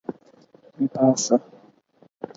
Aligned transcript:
باسه 0.93 1.35